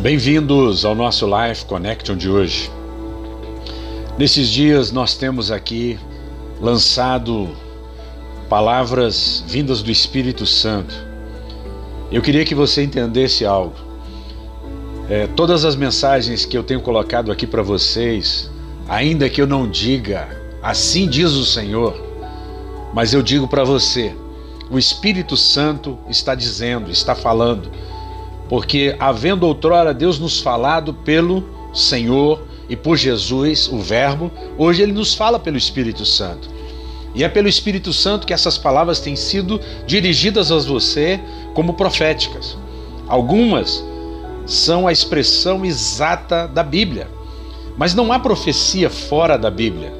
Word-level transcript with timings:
Bem-vindos 0.00 0.84
ao 0.84 0.94
nosso 0.94 1.26
Life 1.26 1.64
Connection 1.64 2.16
de 2.16 2.28
hoje. 2.28 2.70
Nesses 4.18 4.50
dias 4.50 4.92
nós 4.92 5.16
temos 5.16 5.50
aqui 5.50 5.98
lançado 6.60 7.48
palavras 8.46 9.42
vindas 9.48 9.82
do 9.82 9.90
Espírito 9.90 10.44
Santo. 10.44 10.94
Eu 12.12 12.20
queria 12.20 12.44
que 12.44 12.54
você 12.54 12.82
entendesse 12.82 13.46
algo. 13.46 13.74
É, 15.08 15.26
todas 15.28 15.64
as 15.64 15.74
mensagens 15.74 16.44
que 16.44 16.58
eu 16.58 16.62
tenho 16.62 16.82
colocado 16.82 17.32
aqui 17.32 17.46
para 17.46 17.62
vocês, 17.62 18.50
ainda 18.86 19.30
que 19.30 19.40
eu 19.40 19.46
não 19.46 19.66
diga, 19.66 20.28
assim 20.62 21.08
diz 21.08 21.32
o 21.32 21.44
Senhor, 21.44 21.96
mas 22.92 23.14
eu 23.14 23.22
digo 23.22 23.48
para 23.48 23.64
você, 23.64 24.14
o 24.70 24.78
Espírito 24.78 25.38
Santo 25.38 25.98
está 26.06 26.34
dizendo, 26.34 26.90
está 26.90 27.14
falando, 27.14 27.70
porque 28.48 28.94
havendo 28.98 29.46
outrora 29.46 29.92
Deus 29.92 30.18
nos 30.18 30.40
falado 30.40 30.94
pelo 30.94 31.44
Senhor 31.72 32.42
e 32.68 32.76
por 32.76 32.96
Jesus, 32.96 33.68
o 33.68 33.78
Verbo, 33.78 34.30
hoje 34.58 34.82
ele 34.82 34.92
nos 34.92 35.14
fala 35.14 35.38
pelo 35.38 35.56
Espírito 35.56 36.04
Santo. 36.04 36.48
E 37.14 37.24
é 37.24 37.28
pelo 37.28 37.48
Espírito 37.48 37.92
Santo 37.92 38.26
que 38.26 38.32
essas 38.32 38.58
palavras 38.58 39.00
têm 39.00 39.16
sido 39.16 39.60
dirigidas 39.86 40.52
a 40.52 40.58
você 40.58 41.20
como 41.54 41.74
proféticas. 41.74 42.56
Algumas 43.08 43.82
são 44.44 44.86
a 44.86 44.92
expressão 44.92 45.64
exata 45.64 46.46
da 46.46 46.62
Bíblia, 46.62 47.08
mas 47.76 47.94
não 47.94 48.12
há 48.12 48.18
profecia 48.18 48.90
fora 48.90 49.38
da 49.38 49.50
Bíblia. 49.50 49.92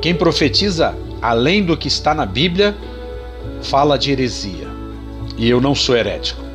Quem 0.00 0.14
profetiza 0.14 0.94
além 1.20 1.64
do 1.64 1.76
que 1.76 1.88
está 1.88 2.14
na 2.14 2.26
Bíblia 2.26 2.76
fala 3.62 3.98
de 3.98 4.10
heresia. 4.10 4.68
E 5.36 5.48
eu 5.48 5.60
não 5.60 5.74
sou 5.74 5.96
herético. 5.96 6.51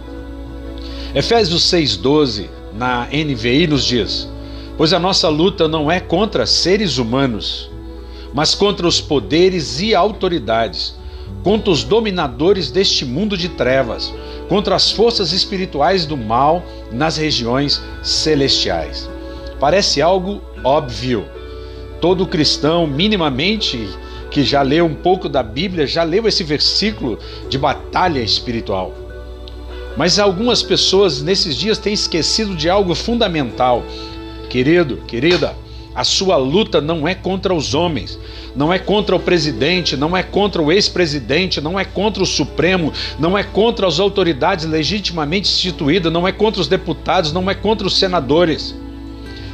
Efésios 1.17 1.63
6,12, 1.71 2.47
na 2.75 3.07
NVI, 3.07 3.65
nos 3.65 3.83
diz: 3.83 4.29
Pois 4.77 4.93
a 4.93 4.99
nossa 4.99 5.27
luta 5.27 5.67
não 5.67 5.89
é 5.89 5.99
contra 5.99 6.45
seres 6.45 6.99
humanos, 6.99 7.71
mas 8.35 8.53
contra 8.53 8.87
os 8.87 9.01
poderes 9.01 9.81
e 9.81 9.95
autoridades, 9.95 10.93
contra 11.43 11.71
os 11.71 11.83
dominadores 11.83 12.69
deste 12.69 13.03
mundo 13.03 13.35
de 13.35 13.49
trevas, 13.49 14.13
contra 14.47 14.75
as 14.75 14.91
forças 14.91 15.33
espirituais 15.33 16.05
do 16.05 16.15
mal 16.15 16.63
nas 16.91 17.17
regiões 17.17 17.81
celestiais. 18.03 19.09
Parece 19.59 20.03
algo 20.03 20.39
óbvio. 20.63 21.25
Todo 21.99 22.27
cristão, 22.27 22.85
minimamente 22.85 23.89
que 24.29 24.43
já 24.43 24.61
leu 24.61 24.85
um 24.85 24.93
pouco 24.93 25.27
da 25.27 25.41
Bíblia, 25.41 25.87
já 25.87 26.03
leu 26.03 26.27
esse 26.27 26.43
versículo 26.43 27.17
de 27.49 27.57
batalha 27.57 28.19
espiritual. 28.19 29.06
Mas 29.97 30.19
algumas 30.19 30.61
pessoas 30.61 31.23
nesses 31.23 31.55
dias 31.55 31.79
têm 31.79 31.93
esquecido 31.93 32.55
de 32.55 32.69
algo 32.69 32.93
fundamental. 32.93 33.83
Querido, 34.47 34.97
querida, 35.07 35.55
a 35.95 36.03
sua 36.03 36.37
luta 36.37 36.79
não 36.79 37.07
é 37.07 37.15
contra 37.15 37.51
os 37.51 37.73
homens, 37.73 38.19
não 38.55 38.71
é 38.71 38.77
contra 38.77 39.15
o 39.15 39.19
presidente, 39.19 39.97
não 39.97 40.15
é 40.15 40.21
contra 40.21 40.61
o 40.61 40.71
ex-presidente, 40.71 41.59
não 41.59 41.79
é 41.79 41.83
contra 41.83 42.21
o 42.21 42.27
Supremo, 42.27 42.93
não 43.17 43.35
é 43.35 43.43
contra 43.43 43.87
as 43.87 43.99
autoridades 43.99 44.65
legitimamente 44.65 45.49
instituídas, 45.49 46.13
não 46.13 46.27
é 46.27 46.31
contra 46.31 46.61
os 46.61 46.67
deputados, 46.67 47.33
não 47.33 47.49
é 47.49 47.55
contra 47.55 47.87
os 47.87 47.97
senadores. 47.97 48.75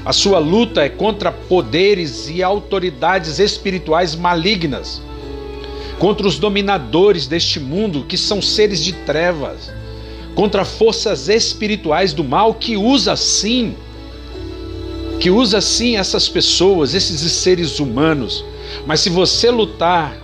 A 0.04 0.12
sua 0.12 0.40
luta 0.40 0.82
é 0.82 0.90
contra 0.90 1.32
poderes 1.32 2.30
e 2.30 2.44
autoridades 2.44 3.40
espirituais 3.40 4.14
malignas, 4.14 5.02
contra 5.98 6.28
os 6.28 6.38
dominadores 6.38 7.26
deste 7.26 7.62
mundo, 7.62 8.04
que 8.04 8.18
são 8.18 8.42
seres 8.42 8.84
de 8.84 8.92
trevas, 8.92 9.72
contra 10.36 10.66
forças 10.66 11.30
espirituais 11.30 12.14
do 12.14 12.24
mal 12.24 12.54
que 12.54 12.76
usa 12.76 13.16
sim, 13.16 13.76
que 15.20 15.30
usa 15.30 15.62
sim 15.62 15.98
essas 15.98 16.28
pessoas, 16.28 16.94
esses 16.94 17.20
seres 17.32 17.80
humanos. 17.80 18.44
Mas 18.86 19.00
se 19.00 19.10
você 19.10 19.52
lutar 19.52 20.24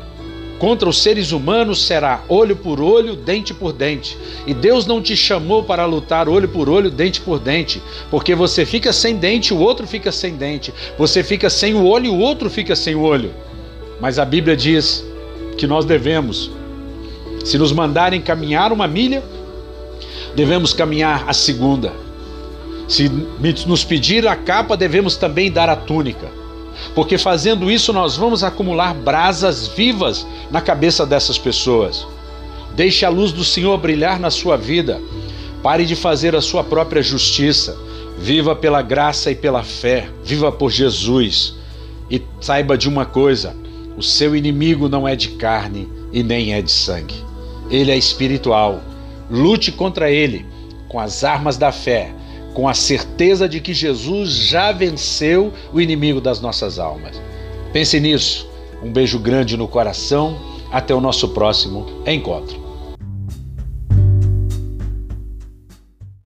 Contra 0.60 0.90
os 0.90 1.02
seres 1.02 1.32
humanos 1.32 1.86
será 1.86 2.22
olho 2.28 2.54
por 2.54 2.82
olho, 2.82 3.16
dente 3.16 3.54
por 3.54 3.72
dente. 3.72 4.18
E 4.46 4.54
Deus 4.54 4.86
não 4.86 5.02
te 5.02 5.16
chamou 5.16 5.64
para 5.64 5.86
lutar 5.86 6.28
olho 6.28 6.50
por 6.50 6.70
olho, 6.70 6.92
dente 6.92 7.22
por 7.22 7.40
dente, 7.40 7.82
porque 8.12 8.36
você 8.36 8.66
fica 8.66 8.92
sem 8.92 9.16
dente, 9.16 9.54
o 9.54 9.58
outro 9.58 9.88
fica 9.88 10.12
sem 10.12 10.36
dente. 10.36 10.74
Você 10.98 11.24
fica 11.24 11.50
sem 11.50 11.74
o 11.74 11.86
olho, 11.86 12.14
o 12.14 12.20
outro 12.20 12.50
fica 12.50 12.76
sem 12.76 12.94
o 12.94 13.02
olho. 13.02 13.34
Mas 14.02 14.20
a 14.20 14.26
Bíblia 14.26 14.56
diz 14.56 15.06
que 15.58 15.66
nós 15.66 15.86
devemos, 15.86 16.52
se 17.46 17.58
nos 17.58 17.72
mandarem 17.72 18.20
caminhar 18.20 18.74
uma 18.74 18.88
milha, 18.88 19.24
devemos 20.40 20.74
caminhar 20.74 21.26
a 21.28 21.34
segunda. 21.34 21.94
Se 22.88 23.10
nos 23.68 23.84
pedir 23.84 24.28
a 24.28 24.36
capa, 24.36 24.76
devemos 24.76 25.16
também 25.16 25.52
dar 25.52 25.70
a 25.70 25.76
túnica 25.76 26.40
porque 26.96 27.18
fazendo 27.18 27.70
isso 27.70 27.94
nós 27.94 28.16
vamos 28.16 28.44
acumular 28.44 28.94
brasas 28.94 29.68
vivas 29.68 30.26
na 30.50 30.62
cabeça 30.62 31.06
dessas 31.06 31.38
pessoas. 31.38 32.08
Deixe 32.76 33.06
a 33.06 33.10
luz 33.10 33.32
do 33.32 33.44
Senhor 33.44 33.78
brilhar 33.78 34.20
na 34.20 34.30
sua 34.30 34.58
vida. 34.58 35.02
Pare 35.62 35.86
de 35.86 35.96
fazer 35.96 36.36
a 36.36 36.42
sua 36.42 36.64
própria 36.64 37.02
justiça. 37.02 37.78
Viva 38.18 38.56
pela 38.56 38.82
graça 38.82 39.32
e 39.32 39.36
pela 39.36 39.64
fé. 39.64 40.10
Viva 40.24 40.52
por 40.52 40.72
Jesus. 40.72 41.56
E 42.10 42.22
saiba 42.40 42.78
de 42.78 42.88
uma 42.88 43.06
coisa: 43.06 43.56
o 43.98 44.04
seu 44.04 44.36
inimigo 44.36 44.88
não 44.88 45.08
é 45.08 45.16
de 45.16 45.30
carne 45.30 45.90
e 46.12 46.24
nem 46.24 46.54
é 46.54 46.62
de 46.62 46.72
sangue. 46.72 47.16
Ele 47.70 47.92
é 47.92 47.98
espiritual. 47.98 48.82
Lute 49.30 49.72
contra 49.72 50.12
ele 50.12 50.46
com 50.88 51.00
as 51.00 51.24
armas 51.24 51.58
da 51.58 51.72
fé 51.72 52.14
com 52.54 52.68
a 52.68 52.74
certeza 52.74 53.48
de 53.48 53.60
que 53.60 53.74
Jesus 53.74 54.32
já 54.32 54.72
venceu 54.72 55.54
o 55.74 55.80
inimigo 55.80 56.20
das 56.20 56.42
nossas 56.42 56.80
almas. 56.80 57.22
Pense 57.72 58.00
nisso. 58.00 58.50
Um 58.84 58.92
beijo 58.92 59.20
grande 59.20 59.56
no 59.56 59.68
coração. 59.68 60.38
Até 60.72 60.94
o 60.94 61.02
nosso 61.02 61.30
próximo 61.30 61.86
encontro. 62.06 62.69